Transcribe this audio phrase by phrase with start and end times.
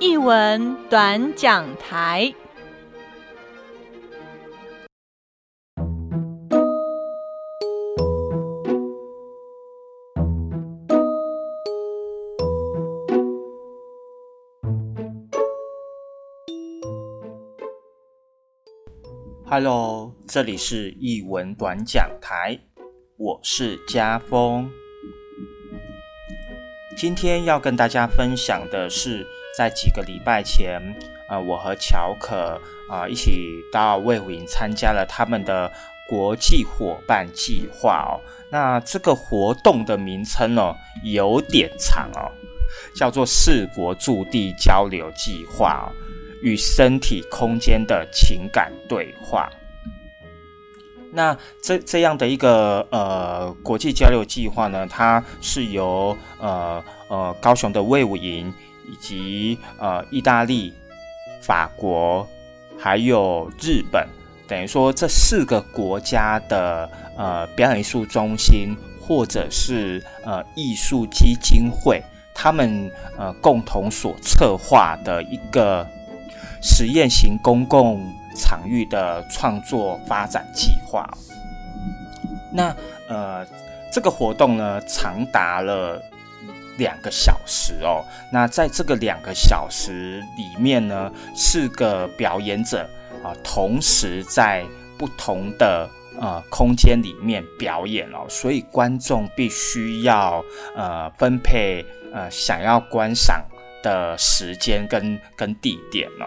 [0.00, 2.32] 译文短讲台。
[19.44, 22.58] Hello，这里是译文短讲台，
[23.18, 24.70] 我是家峰。
[26.96, 30.80] 今天要跟大家分享的是，在几个礼拜前，
[31.28, 35.70] 呃，我和乔可啊一起到魏武营参加了他们的
[36.08, 38.20] 国际伙伴计划哦。
[38.50, 42.30] 那这个活动的名称哦有点长哦，
[42.94, 45.92] 叫做四国驻地交流计划。
[46.42, 49.50] 与身体空间的情感对话。
[51.12, 58.50] 那这这样的一个呃国际交流计划呢，它是由呃呃高雄的魏武营
[58.90, 60.74] 以及呃意大利、
[61.40, 62.26] 法国
[62.78, 64.06] 还有日本，
[64.48, 72.02] 等于说这四个国家的呃表演艺术中心或者是呃艺术基金会，
[72.34, 75.86] 他们呃共同所策划的一个。
[76.62, 81.08] 实验型公共场域的创作发展计划。
[82.52, 82.76] 那
[83.08, 83.46] 呃，
[83.90, 85.98] 这个活动呢，长达了
[86.80, 88.02] 两个小时哦。
[88.32, 92.88] 那在这个两个小时里面呢，四个表演者
[93.22, 94.64] 啊，同时在
[94.98, 103.44] 不同的呃空间里面表演哦，所以观众必须要呃分配呃想要观赏
[103.82, 106.26] 的时间跟跟地点了。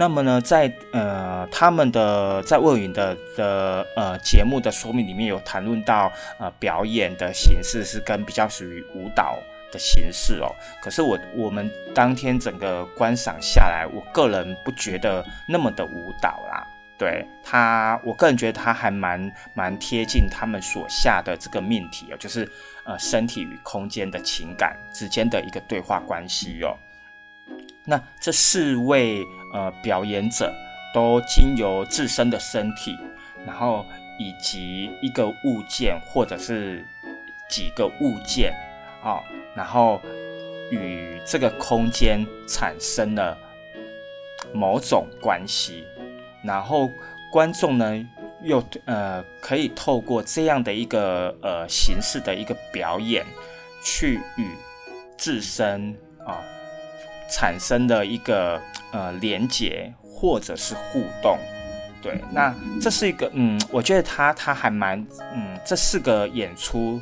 [0.00, 9.36] 那么呢，在呃他们的在魏云的的呃节目的说明里面有谈论到呃表演的形式是跟比较属于舞蹈
[9.72, 10.54] 的形式哦。
[10.80, 16.64] 可是我我们当天整个观赏下来，我个人不觉得那么的舞蹈啦。
[16.96, 22.48] 对他，我个人觉得他还蛮蛮贴近他们所下的这个命题哦，就是
[22.84, 26.76] 呃身体与空间的情感之间的一个对话关系哦。
[27.88, 30.54] 那这四位呃表演者
[30.92, 32.94] 都经由自身的身体，
[33.46, 33.82] 然后
[34.18, 36.84] 以及一个物件或者是
[37.48, 38.52] 几个物件
[39.02, 39.22] 啊，
[39.56, 40.02] 然后
[40.70, 43.38] 与这个空间产生了
[44.52, 45.86] 某种关系，
[46.44, 46.90] 然后
[47.32, 48.06] 观众呢
[48.42, 53.24] 又呃可以透过这样的一个呃形式的一个表演，
[53.82, 54.50] 去与
[55.16, 55.96] 自身
[56.26, 56.38] 啊。
[57.30, 58.60] 产生的一个
[58.92, 61.38] 呃连接或者是互动，
[62.02, 64.98] 对，那这是一个嗯，我觉得他他还蛮
[65.34, 67.00] 嗯，这四个演出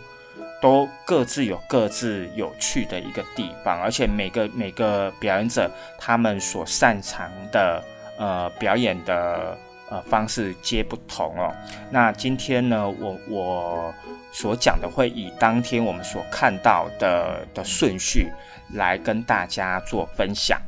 [0.60, 7.82] 都各自有各自有趣的一个地方，而且每个每个表演者他们所擅长的
[8.18, 9.56] 呃表演的
[9.88, 11.54] 呃方式皆不同哦。
[11.90, 13.94] 那今天呢，我我
[14.32, 18.30] 所讲的会以当天我们所看到的的顺序。
[18.72, 20.60] 来跟大家做分享。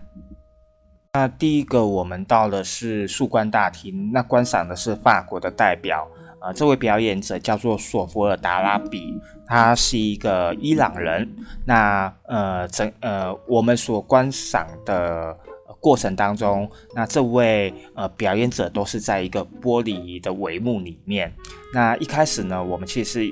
[1.14, 6.06] 那第一个，我们到的是树冠大厅，那观赏的是法国的代表，
[6.40, 9.14] 呃，这位表演者叫做索弗尔达拉比，
[9.46, 11.28] 他是一个伊朗人。
[11.64, 15.36] 那呃，整呃，我们所观赏的
[15.80, 21.32] 过程当中，那这位呃表演者都是在一个玻璃的帷幕里面。
[21.72, 23.28] 那一开始呢，我们其实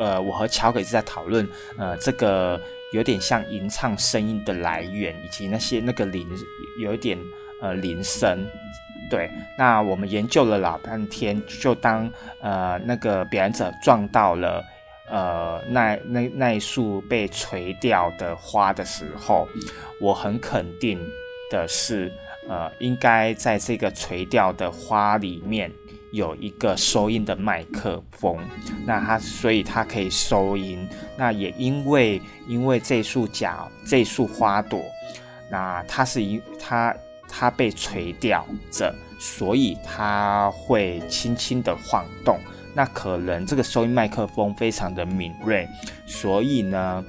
[0.00, 1.48] 呃，我和乔可是在讨论
[1.78, 2.60] 呃这个。
[2.92, 6.28] 有点像吟唱声音的来源，以及那些那个铃，
[6.80, 7.18] 有一点
[7.60, 8.46] 呃铃声。
[9.10, 12.10] 对，那我们研究了老半天，就当
[12.40, 14.62] 呃那个表演者撞到了
[15.08, 19.48] 呃那那那一束被垂掉的花的时候，
[20.00, 20.98] 我很肯定
[21.50, 22.12] 的是，
[22.48, 25.72] 呃，应该在这个垂掉的花里面。
[26.10, 28.38] 有一个收音的麦克风，
[28.86, 30.88] 那它所以它可以收音。
[31.16, 34.80] 那也因为因为这束角这束花朵，
[35.50, 36.94] 那它是一它
[37.28, 42.38] 它被垂掉着，所以它会轻轻的晃动。
[42.74, 45.68] 那可能这个收音麦克风非常的敏锐，
[46.06, 47.04] 所以呢，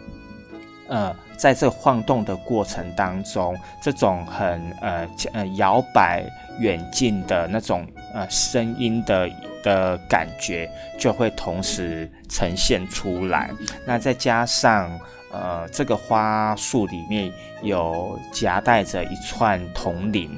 [0.90, 6.26] 呃，在这晃动的过程当中，这种很呃呃摇摆
[6.60, 7.88] 远近的那种。
[8.14, 9.30] 呃，声音的
[9.64, 13.52] 的感觉就会同时呈现出来。
[13.86, 15.00] 那再加上
[15.32, 20.36] 呃，这个花束里面有夹带着一串铜铃，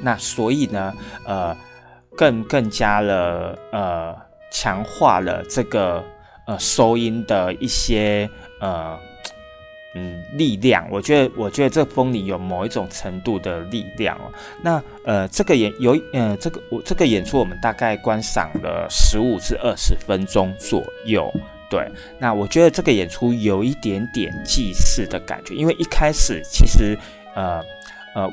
[0.00, 0.94] 那所以呢，
[1.26, 1.56] 呃，
[2.16, 4.16] 更更加了呃，
[4.52, 6.04] 强化了这个
[6.46, 8.30] 呃收音的一些
[8.60, 8.96] 呃
[9.94, 10.86] 嗯力量。
[10.90, 14.32] 我觉得，我觉得这风铃有某一种程度的力量哦。
[14.62, 21.32] 那呃，这个演有呃，这个我这个演出我们大概观赏了十五至二十分钟左右。
[21.70, 21.88] 对，
[22.18, 26.98] 那我觉得这个演出有一点点祭祀的感觉，因为一开始其实
[27.34, 27.62] 呃
[28.14, 28.30] 呃。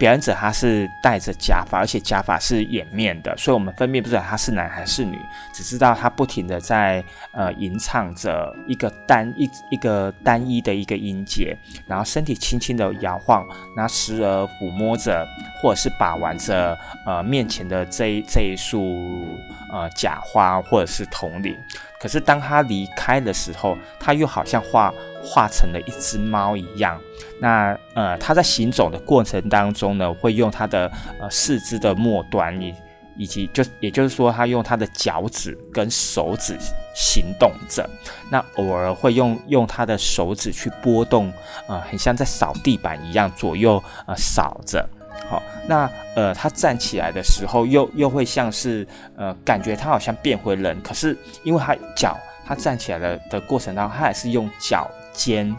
[0.00, 5.18] 表演者他是戴着假发，而且假发是掩面的，所以我们分辨不出来他是男还是女，
[5.52, 11.54] 只知道他不停的在呃吟唱着一个单一一个单一的一个音节，
[11.86, 15.28] 然后身体轻轻的摇晃，然后时而抚摸着
[15.60, 16.74] 或者是把玩着
[17.04, 19.38] 呃面前的这一这一束
[19.70, 21.54] 呃假花或者是铜铃。
[22.00, 24.92] 可是当他离开的时候，他又好像化
[25.22, 26.98] 化成了一只猫一样。
[27.38, 32.74] 那呃，他在行走的过程当中呢，会用他的呃四肢的末端，以
[33.18, 36.56] 以及就也就是说，他用他的脚趾跟手指
[36.94, 37.88] 行动着。
[38.30, 41.30] 那偶尔会用用他的手指去拨动，
[41.68, 44.88] 呃，很像在扫地板一样，左右呃扫着。
[45.28, 48.86] 好，那呃，他站起来的时候，又又会像是
[49.16, 55.54] 呃，感觉他好像变回人，可是因为他脚，他站起来的的过程当中，他还是用脚尖，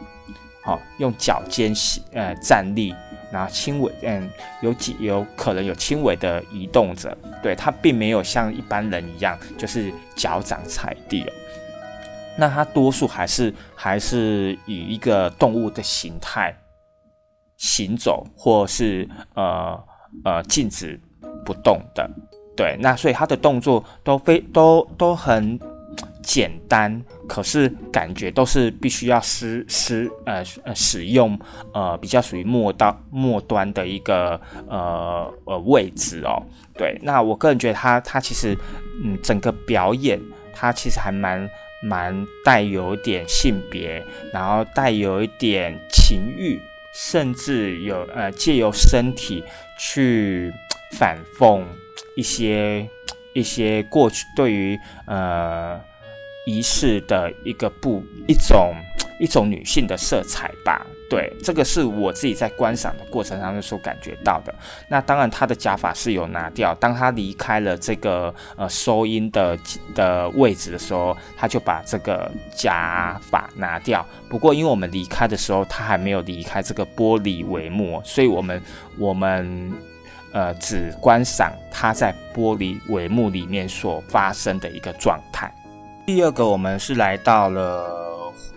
[0.63, 1.73] 好，用脚尖
[2.11, 2.93] 呃站立，
[3.31, 4.29] 然后轻微嗯，
[4.61, 11.31] 有几有可能有轻微的移动着，对他并没有像一般人一样，就是脚掌踩地哦。
[12.37, 16.53] 那他多数还是还是以一个动物的形态。
[17.61, 19.79] 行走或是呃
[20.25, 20.99] 呃静止
[21.45, 22.09] 不动的，
[22.57, 25.59] 对，那所以他的动作都非都都很
[26.23, 31.39] 简单，可是感觉都是必须要使使呃呃使用
[31.71, 36.41] 呃比较属于末到末端的一个呃呃位置哦，
[36.73, 38.57] 对，那我个人觉得他他其实
[39.03, 40.19] 嗯整个表演
[40.51, 41.47] 他其实还蛮
[41.83, 44.03] 蛮带有一点性别，
[44.33, 46.59] 然后带有一点情欲。
[46.93, 49.43] 甚至有呃借由身体
[49.79, 50.51] 去
[50.97, 51.63] 反讽
[52.15, 52.87] 一些
[53.33, 55.79] 一些过去对于呃
[56.45, 58.75] 仪式的一个不一种
[59.19, 60.85] 一种女性的色彩吧。
[61.11, 64.55] 对，这个是我自己在观赏的过程当中所感觉到的。
[64.87, 66.73] 那当然，他的假发是有拿掉。
[66.75, 69.59] 当他离开了这个呃收音的
[69.93, 74.05] 的位置的时候，他就把这个假发拿掉。
[74.29, 78.61] 不过，因为我们离开的时候，他还没有离开这个玻璃帷幕，所以我们
[78.97, 79.69] 我们
[80.31, 85.53] 呃只观赏他在玻璃帷幕里面所发生的一个状态。
[86.05, 88.10] 第二个，我们是来到了。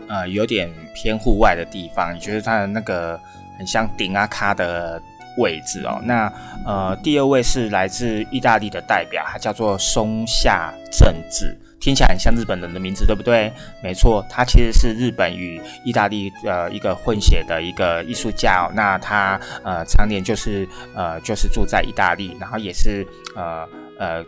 [0.08, 3.18] 呃，有点偏户外的地方，你觉得它的那个
[3.58, 5.00] 很像顶阿卡的
[5.38, 6.00] 位置哦。
[6.04, 6.32] 那
[6.64, 13.52] 呃，第二位是来自意大利的代表，他叫做松下正治，听起来很像日本人的名字，对不对？
[13.82, 18.66] 没错，他其实是日本与意大利呃一个混血的一个艺术家。
[18.68, 23.68] 哦那他呃常年就是呃就是住在意大利，然后也是呃
[23.98, 24.24] 呃。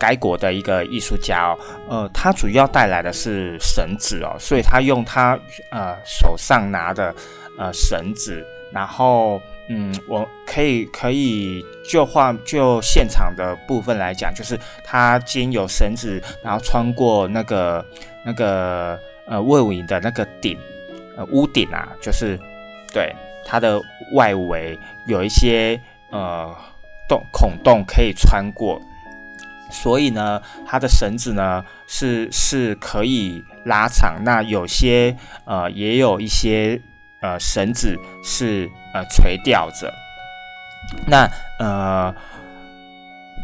[0.00, 1.58] 该国的一个艺术家哦，
[1.90, 5.38] 呃，他主要带来的是绳子哦，所以他用他
[5.70, 7.14] 呃手上拿的
[7.58, 8.42] 呃绳子，
[8.72, 9.38] 然后
[9.68, 17.84] 嗯，我可以可以就画就现场的部分来讲，就是他经有绳子，然后穿过那个
[18.24, 20.58] 那个呃魏武营的那个顶
[21.18, 22.38] 呃屋顶啊，就是
[22.90, 23.14] 对
[23.46, 23.78] 它的
[24.14, 25.78] 外围有一些
[26.10, 26.56] 呃
[27.06, 28.80] 洞孔洞可以穿过。
[29.70, 36.80] 所以呢，它的绳子呢是是可以拉长，那有些呃也有一些
[37.20, 39.92] 呃绳子是呃垂吊着。
[41.06, 42.12] 那呃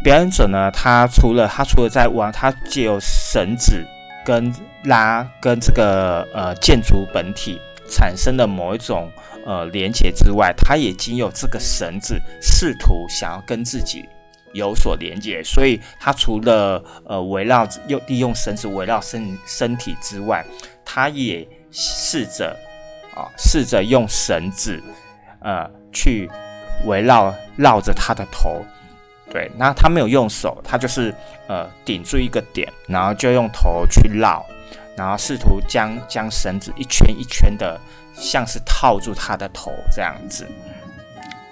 [0.02, 3.84] 表演者呢，他除了他除了在玩，他借由绳子
[4.24, 4.52] 跟
[4.84, 9.10] 拉跟这个呃建筑本体产生的某一种
[9.44, 14.08] 呃连接之外，他也仅有这个绳子试图想要跟自己。
[14.56, 20.44] 有所连接，所以它除了呃围绕用利用绳子围绕身身体之外，
[20.84, 22.56] 它也试着
[23.14, 24.82] 啊试着用绳子
[25.40, 26.28] 呃去
[26.86, 28.64] 围绕绕着他的头，
[29.30, 31.14] 对，那他没有用手，他就是
[31.48, 34.44] 呃顶住一个点，然后就用头去绕，
[34.96, 37.80] 然后试图将将绳子一圈一圈的
[38.14, 40.46] 像是套住他的头这样子。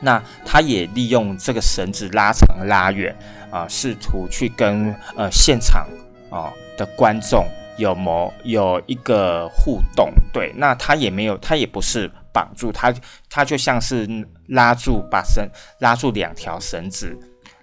[0.04, 3.16] 那他也利用这个绳子拉长拉远
[3.50, 5.88] 啊，试图去跟呃现场
[6.30, 7.46] 啊的观众
[7.78, 10.12] 有某有一个互动。
[10.32, 12.92] 对，那他也没有，他也不是绑住他，
[13.30, 14.06] 他就像是
[14.48, 17.16] 拉住把绳拉住两条绳子，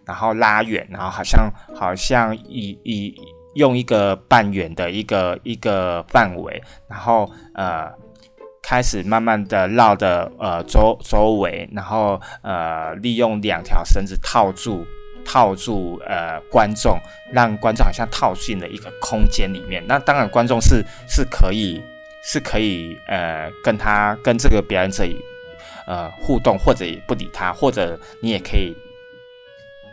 [0.05, 3.13] 然后拉远，然后好像好像以以
[3.55, 7.91] 用一个半圆的一个一个范围，然后呃
[8.61, 14.85] 开始慢慢的绕的呃周周围，然后呃利用两条绳子套住
[15.25, 16.99] 套住呃观众，
[17.31, 19.83] 让观众好像套进了一个空间里面。
[19.87, 21.81] 那当然观众是是可以
[22.23, 25.03] 是可以呃跟他跟这个表演者
[25.87, 28.75] 呃互动，或者也不理他，或者你也可以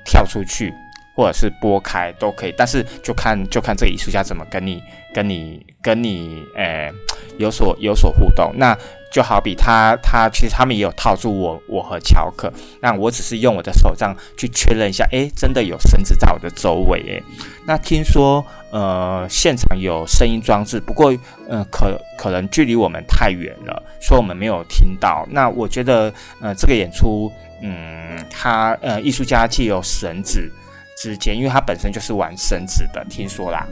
[0.05, 0.73] 跳出去。
[1.17, 4.81] 或者是拨开都可以，但是就看就看这个艺术家怎么跟你
[5.13, 6.93] 跟你跟你诶
[7.39, 8.53] 有所有所互动。
[8.57, 8.77] 那
[9.11, 17.23] 就好比他他其实他们也有套住我我和乔克，那我只是用我的手杖去确认一下，诶，真的有绳子在我的周围诶。
[17.67, 21.17] 那听说呃现场有声音装置，不过
[21.49, 25.27] 呃可可能距离我们太远了，所以我们没有听到。
[25.31, 30.53] 那我觉得呃这个演出嗯他呃艺术家既有绳子。
[31.01, 33.65] 之间，因为他本身就是玩绳子的，听说啦。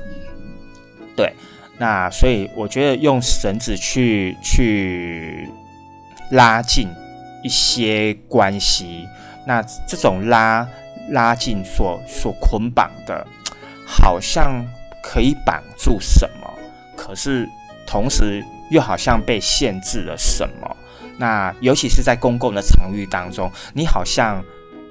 [1.16, 1.32] 对，
[1.78, 5.48] 那所以我觉得用绳子去去
[6.30, 6.88] 拉近
[7.42, 9.06] 一些关系，
[9.46, 10.66] 那这种拉
[11.10, 13.26] 拉近所所捆绑的，
[13.86, 14.64] 好像
[15.02, 16.50] 可以绑住什么，
[16.96, 17.48] 可是
[17.86, 20.76] 同时又好像被限制了什么。
[21.18, 24.42] 那尤其是在公共的场域当中，你好像。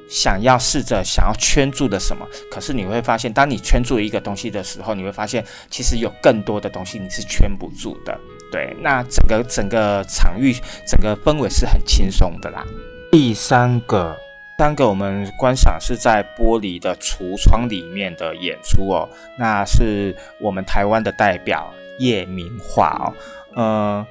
[0.10, 8.18] 想要试着想要圈住的什么，可是你会发现，当你圈住一个东西的时候，你会发现其实有更多的东西你是圈不住的。
[8.52, 10.54] 对，那整个整个场域、
[10.88, 12.64] 整个氛围是很轻松的啦。
[13.12, 14.16] 第三个，
[14.58, 23.14] 三个我们观赏是在玻璃的橱窗里面的演出哦，那是我们台湾的代表叶明画哦，
[23.56, 24.06] 嗯。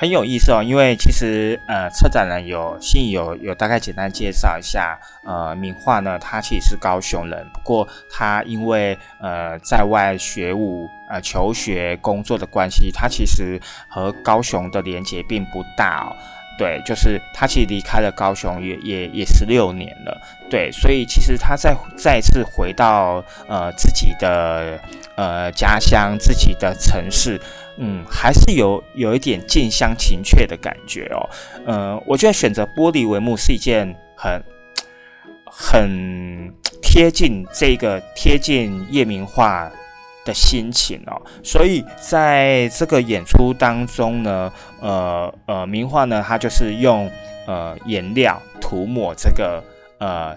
[0.00, 16.14] 很有意思哦，因为其实呃，策展人有信有有大概简单介绍一下，呃，名画呢，他其实是高雄人，不过他因为呃在外学武、呃求学、工作的关系，他其实和高雄的连接并不大哦。
[16.56, 20.16] 对，就是他其实离开了高雄也也也十六年了，
[20.48, 24.78] 对，所以其实他再再次回到呃自己的
[25.16, 27.40] 呃家乡、自己的城市。
[27.80, 31.30] 嗯，还是有有一点近乡情怯的感觉哦。
[31.66, 34.42] 嗯，我觉得选择玻璃帷幕是一件很
[35.44, 39.70] 很贴近这个贴近夜明画
[40.24, 41.22] 的心情哦。
[41.42, 47.08] 所以在这个演出当中呢，呃呃，名画呢，它就是用
[47.46, 49.62] 呃颜料涂抹这个
[50.00, 50.36] 呃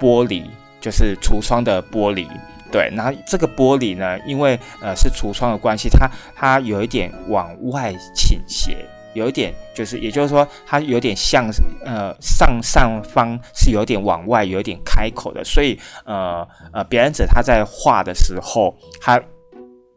[0.00, 0.42] 玻璃，
[0.80, 2.26] 就是橱窗的玻璃。
[2.74, 8.76] 对，然后这个玻璃呢，因为呃是橱窗的关系，它它有一点往外倾斜，
[9.12, 11.48] 有一点就是，也就是说，它有点像
[11.84, 19.22] 呃上上方是有点往外，有点开口的，所以呃呃表演者他在画的时候，他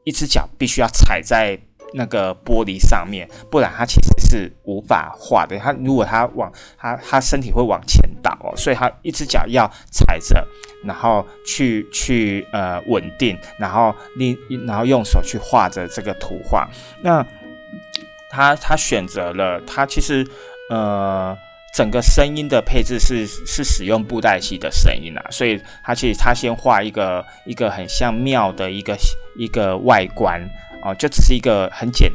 [0.03, 1.59] 一只脚必须要踩在。
[1.93, 5.57] 那个玻璃上面，不然他其实是无法画的。
[5.57, 10.45] 他如果他往他他身体会往前倒哦，所以他一只脚要踩着，
[10.83, 16.67] 然后去去呃稳定，然后另然后用手去画着这个图画。
[17.01, 17.25] 那
[18.29, 20.27] 他他选择了他其实
[20.69, 21.35] 呃
[21.73, 28.97] 整个声音的配置是是使用布袋戏的声音啊，所以他其实他先画一个一个很像庙的一个
[29.37, 30.41] 一个外观。
[30.83, 32.11] 哦，就只是一个很简、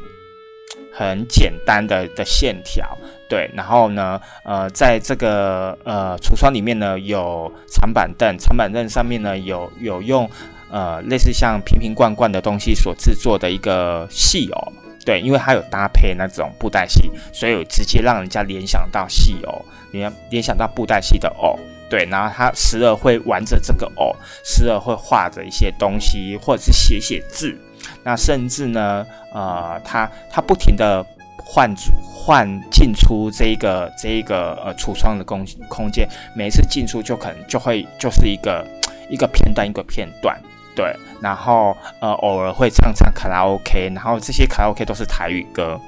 [0.93, 2.97] 很简单的的线条，
[3.29, 3.51] 对。
[3.55, 10.31] 然后呢，呃，在这个呃橱窗里面呢，有长板凳，长板凳上面呢有有用
[10.71, 14.73] 呃类似像瓶瓶罐罐的东西所制作的一个戏偶，
[15.05, 21.59] 对，因为它有搭配那种布袋戏，所以直接让人家联想到戏偶，联联想到布袋戏的偶，
[21.91, 22.05] 对。
[22.07, 24.15] 然后他时而会玩着这个偶，
[24.45, 27.59] 时而会画着一些东西，或者是写写字。
[28.05, 31.05] 那甚至呢，呃，他他不停的
[31.37, 31.73] 换
[32.13, 38.67] 换进出这一个这一个呃橱窗的空空间，每一次进出就可能就会就是一个
[39.09, 40.41] 一个片段一个片段，
[40.75, 45.81] 对，然后呃偶尔会唱唱卡拉 OK，然后这些卡拉 OK 都是台语歌，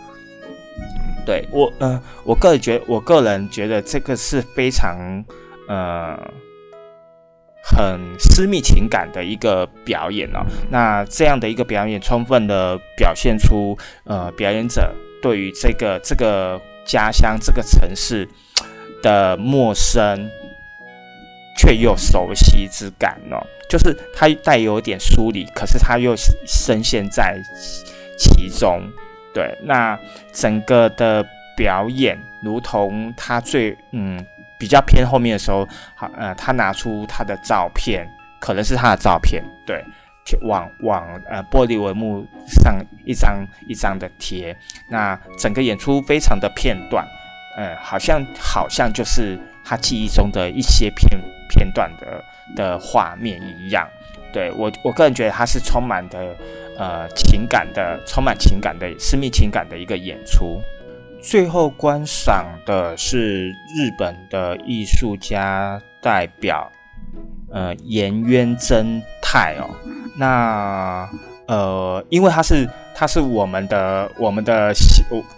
[1.26, 5.24] 对我呃我个人觉我个人觉得这个是非常
[5.68, 6.18] 呃。
[7.66, 18.28] 很私密情感的一个表演哦，那这样的一个表演，充分的表现出呃表演者对于这个这个家乡这个城市
[19.02, 20.30] 的陌生
[21.56, 26.14] 却又熟悉之感哦，就是他带有点疏离，可是他又
[26.46, 27.40] 深陷在
[28.18, 28.82] 其中。
[29.32, 29.98] 对，那
[30.32, 31.24] 整个的
[31.56, 34.22] 表演如同他最嗯。
[34.58, 38.06] 比较偏后面的时候，好，呃，他拿出他的照片，
[38.40, 39.84] 可能是他的照片，对，
[40.42, 44.56] 往往呃玻璃帷幕上一张一张的贴。
[44.90, 47.06] 那整个演出非常的片段，
[47.56, 53.88] 呃，好像好像就是他记忆中的一些片片段的的画面一样。
[54.32, 56.36] 对我我个人觉得他是充满的
[56.76, 60.60] 呃情感的，充满情感的私密情感的一个演出。
[61.24, 66.70] 最后观赏的是日本的艺术家代表，
[67.50, 69.64] 呃，岩渊真太哦。
[70.18, 71.08] 那
[71.46, 74.74] 呃，因为他是他是我们的我们的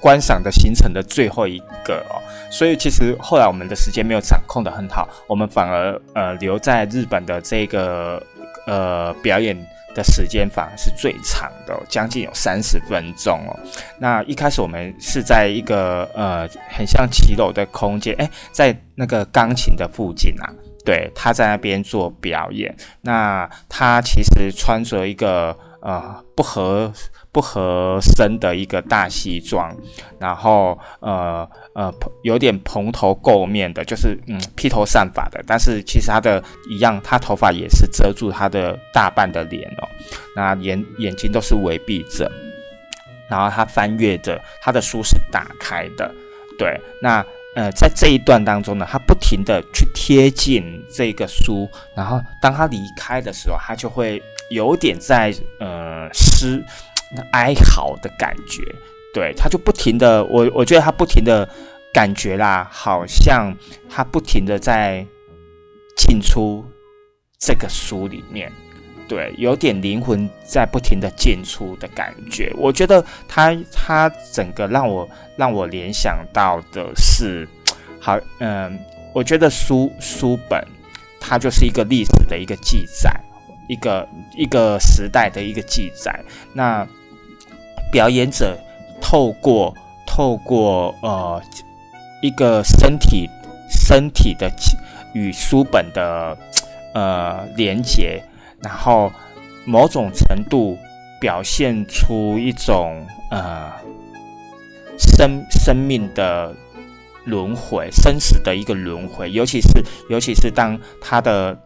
[0.00, 2.18] 观赏的行程的最后一个哦，
[2.50, 8.20] 所以其实后来我们的时间没有掌控的很好，我们反而呃留在日本的这个
[8.66, 9.56] 呃表演。
[9.96, 13.56] 的时间反而是最长的，将近有三十分钟哦。
[13.98, 20.52] 那一开始我们是在一个呃很像骑楼的空间，哎，在那个钢琴的附近啊，
[20.84, 22.76] 对，他在那边做表演。
[23.00, 26.92] 那他其实穿着一个呃不合。
[27.36, 29.76] 不合身的一个大西装，
[30.18, 39.88] 然后呃呃有点蓬头垢面的，就是嗯披头散发的，但是其实他的一样，他头发也是遮住他的大半的脸哦，
[40.34, 42.32] 那眼眼睛都是微闭着，
[43.28, 46.10] 然后他翻阅着他的书是打开的，
[46.58, 47.22] 对，那
[47.54, 56.64] 呃在这一段当中呢，他不停的去贴近这个书，然后当他离开的时候，他就会有点在呃失。
[57.32, 58.62] 哀嚎的感觉，
[59.14, 61.48] 对，他就不停的，我我觉得他不停的
[61.92, 63.54] 感觉啦，好像
[63.88, 65.06] 他不停的在
[65.96, 66.64] 进出
[67.38, 68.52] 这个书里面，
[69.08, 72.52] 对，有点灵魂在不停的进出的感觉。
[72.56, 77.48] 我觉得他他整个让我让我联想到的是，
[78.00, 78.78] 好，嗯，
[79.14, 80.62] 我觉得书书本
[81.20, 83.10] 它就是一个历史的一个记载。
[83.68, 86.86] 一个一个时代的一个记载，那
[87.90, 88.58] 表演者
[89.00, 89.74] 透过
[90.06, 91.42] 透过呃
[92.22, 93.28] 一个身体
[93.70, 94.50] 身体的
[95.14, 96.36] 与书本的
[96.94, 98.22] 呃连接，
[98.60, 99.12] 然后
[99.64, 100.76] 某种程度
[101.20, 103.72] 表现出一种呃
[104.98, 106.54] 生生命的
[107.24, 109.68] 轮回，生死的一个轮回，尤其是
[110.08, 111.58] 尤其是当他的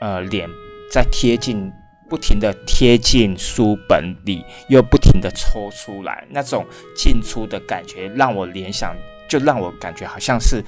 [0.00, 0.48] 呃脸。
[0.88, 1.68] 在贴近，
[2.08, 6.64] 不停的贴近书本里，又不停的抽出来，那种
[6.94, 8.94] 进出的感觉，让我联想，
[9.28, 10.62] 就让我感觉好像是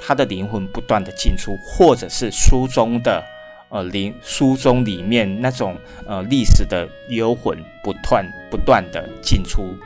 [0.00, 3.22] 他的灵魂不断的进出，或者是书中的
[3.68, 9.76] 呃灵书中里面那种呃历史的幽魂不断不断的进出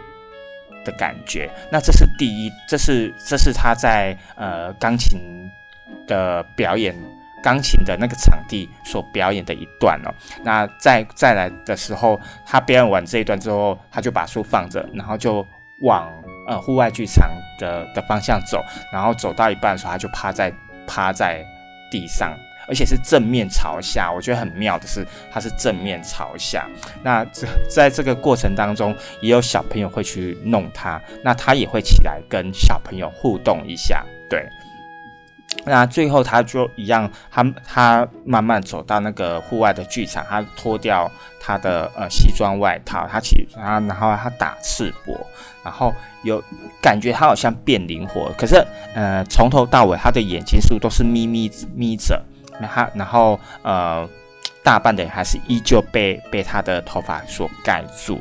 [0.85, 1.51] 的感觉。
[1.73, 5.19] 那这是第一，这是这是他在呃钢琴
[6.07, 6.95] 的表演。
[7.43, 15.47] 钢琴的那个场地所表演的一段哦，那再再来的时候，他表演完这一段之后，他就把书放着，然后就
[15.83, 16.11] 往
[16.47, 20.53] 呃户外剧场的的方向走，然后走到一半的时候，他就趴在
[20.87, 21.45] 趴在
[21.91, 22.37] 地上，
[22.69, 24.13] 而且是正面朝下。
[24.13, 26.67] 我觉得很妙的是，他是正面朝下。
[27.03, 34.47] 那这在这个过程当中，也有小朋友会去弄他，那他也会起来跟小朋友互动一下，对。
[35.65, 41.11] 那最后他就一样，他他慢慢走到那个户外的剧场，他脱掉
[41.41, 45.15] 他的呃西装外套，他起他然后他打赤膊，
[45.63, 46.43] 然后有
[46.81, 52.23] 感觉他好像变灵活，可是呃从头到尾他的眼睛是不是都是眯眯眯着？
[52.61, 54.09] 那他然后呃
[54.63, 58.19] 大半的还是依旧被被他的头发所盖住，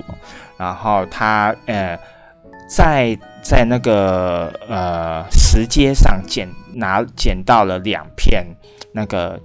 [0.57, 1.97] 然后他呃。
[2.71, 8.45] 在在那个呃石阶上捡拿捡到了两片
[8.93, 9.39] 那个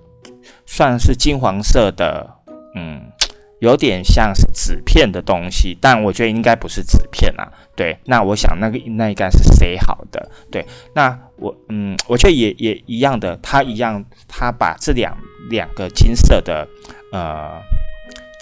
[0.66, 2.28] 算是金黄色的，
[2.74, 3.02] 嗯，
[3.60, 7.52] 有点像是纸片的东西，但我觉得应该不是纸片啊。
[7.76, 10.30] 对，那我想那个那应该是塞好的。
[10.50, 15.16] 对，那我嗯，我觉得也也一样的，他一样，他把这两
[15.48, 16.66] 两个金色的
[17.12, 17.60] 呃。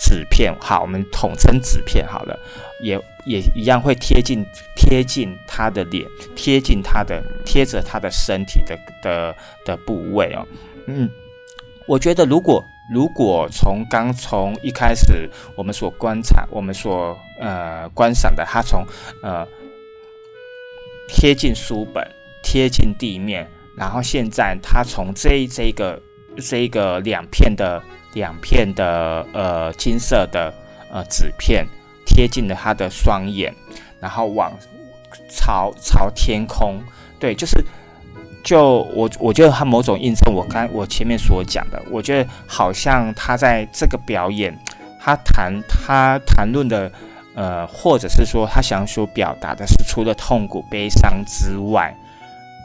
[0.04, 2.36] 纸片好，我们统称纸片好了，
[2.82, 4.44] 也也一样会贴近
[4.76, 10.46] 贴近他的脸，贴近他的贴着他的身体的的的部位哦。
[10.86, 11.08] 嗯，
[11.86, 18.84] 我觉得如果如果从刚从一开始我们所观察，我们所呃观赏的，他从
[19.22, 19.46] 呃
[21.08, 22.06] 贴近书本，
[22.42, 26.00] 贴近地面，然后现在他从这这个
[26.38, 27.82] 这个两片的。
[28.14, 30.52] 两片的呃金色的
[30.92, 31.66] 呃纸片
[32.12, 33.52] 贴近了他的双眼，
[34.00, 34.52] 然后往
[35.28, 36.80] 朝朝天空，
[37.18, 37.64] 对，就是
[38.44, 44.56] 就我我觉得他某种印证我刚我前面所讲的，我觉得好像他在这个表演，
[45.00, 46.90] 他谈他谈论的，
[47.34, 51.94] 呃，或者是说他想所表达的是，除了痛苦、悲伤之外，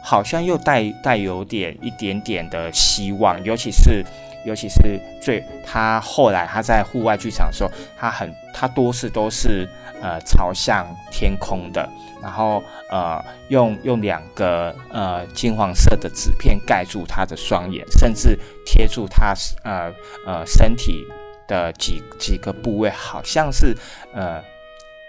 [0.02, 4.04] 好像又带带有点一点点的希望，尤其是
[4.44, 9.68] 尤其是最他后来他在户外剧场的时候，他很他多是都是
[10.02, 11.88] 呃朝向天空的，
[12.22, 19.92] 然后呃用用两个呃金黄色的纸片盖住他的双眼，甚至贴住他呃
[20.26, 21.06] 呃身体。
[21.48, 23.74] 的几几个部位，好像是
[24.12, 24.38] 呃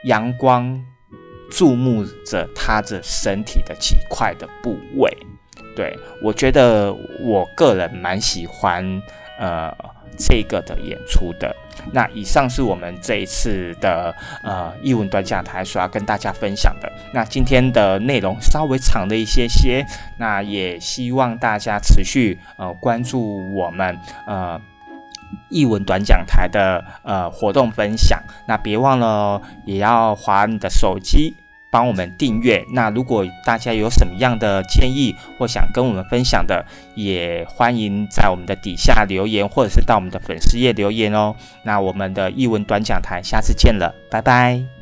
[0.05, 0.81] 阳光
[1.51, 5.11] 注目着他的身体的几块的部位。
[5.75, 9.01] 对我觉得我个人蛮喜欢
[9.37, 9.69] 呃
[10.17, 11.53] 这个的演出的。
[11.91, 14.13] 那以上是我们这一次的
[14.43, 16.91] 呃译文短讲台所要跟大家分享的。
[17.13, 19.85] 那今天的内容稍微长了一些些，
[20.17, 24.59] 那也希望大家持续呃关注我们呃。
[25.49, 31.35] 译文短讲台的呃活动分享，那别忘了也要划你的手机
[31.71, 32.63] 帮我们订阅。
[32.73, 41.35] 那如果大家有什么样的建议或想跟我们分享的，也欢迎在我们的底下留言，或者是到我们的粉丝页留言哦。
[41.63, 44.78] 那我们的译文短讲台下次见了，拜拜。